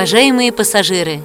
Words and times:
Уважаемые 0.00 0.50
пассажиры! 0.50 1.20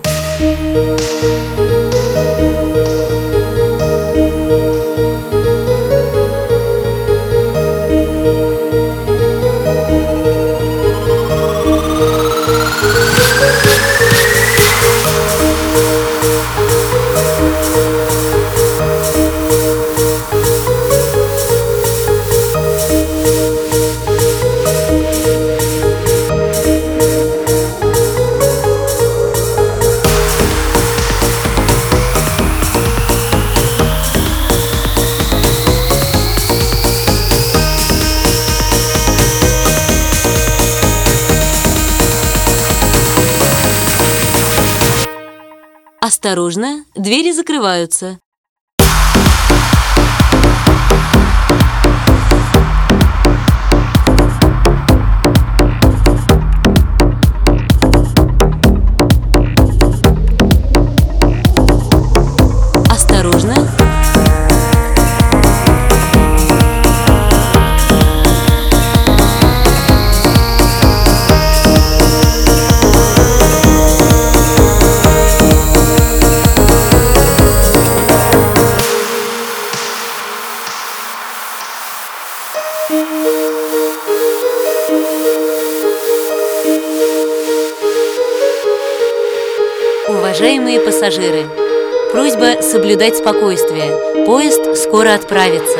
Осторожно, 46.25 46.85
двери 46.95 47.31
закрываются. 47.33 48.17
Уважаемые 90.35 90.81
пассажиры, 90.81 91.45
просьба 92.11 92.61
соблюдать 92.61 93.15
спокойствие. 93.15 94.25
Поезд 94.25 94.75
скоро 94.75 95.13
отправится. 95.13 95.79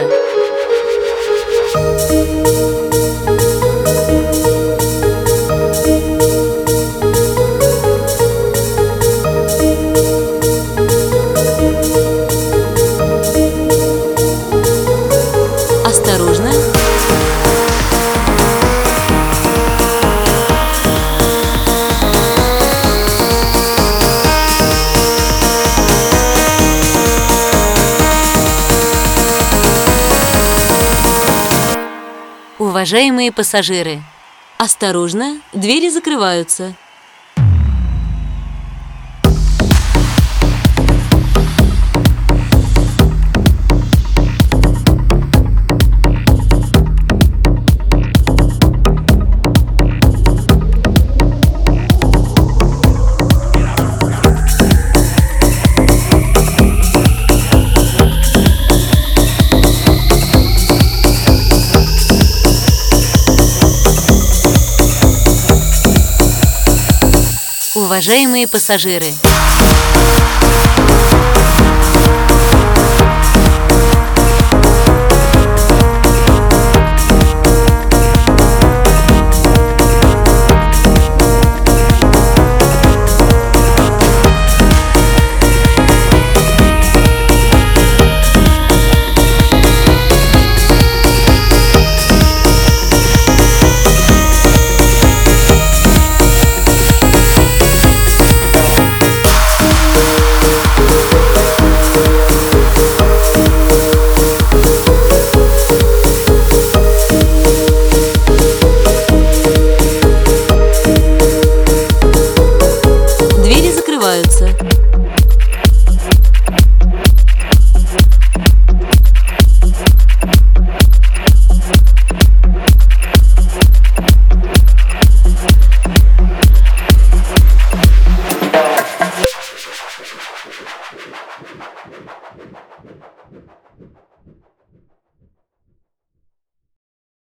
Уважаемые 32.66 33.32
пассажиры, 33.32 34.02
осторожно, 34.58 35.40
двери 35.54 35.90
закрываются. 35.90 36.74
Уважаемые 67.76 68.48
пассажиры! 68.48 69.14